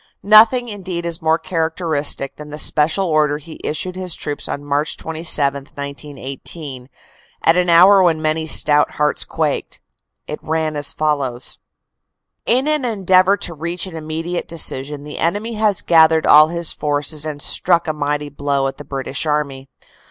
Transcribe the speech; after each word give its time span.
Nothing, 0.23 0.67
indeed, 0.67 1.05
is 1.05 1.21
more 1.21 1.37
characteristic 1.37 2.35
than 2.37 2.49
the 2.49 2.57
special 2.57 3.05
order 3.05 3.37
he 3.37 3.59
issued 3.63 3.95
his 3.95 4.15
troops 4.15 4.47
on 4.47 4.65
March 4.65 4.97
27, 4.97 5.65
1918, 5.75 6.89
at 7.43 7.55
an 7.55 7.69
hour 7.69 8.01
when 8.01 8.19
many 8.19 8.47
stout 8.47 8.93
hearts 8.95 9.23
quaked. 9.23 9.79
It 10.25 10.39
ran 10.41 10.75
as 10.75 10.91
follows: 10.91 11.59
In 12.47 12.67
an 12.67 12.83
endeavor 12.83 13.37
to 13.37 13.53
reach 13.53 13.85
an 13.85 13.95
immediate 13.95 14.47
decision 14.47 15.03
the 15.03 15.19
enemy 15.19 15.51
.1 15.51 15.53
296 15.53 15.53
CANADA 15.53 15.53
S 15.53 15.53
HUNDRED 15.53 15.53
DAYS 15.53 15.77
has 15.77 15.81
gathered 15.83 16.25
all 16.25 16.47
his 16.47 16.73
forces 16.73 17.23
and 17.27 17.39
struck 17.39 17.87
a 17.87 17.93
mighty 17.93 18.29
blow 18.29 18.65
at 18.65 18.77
the 18.77 18.83
British 18.83 19.27
Army. 19.27 19.67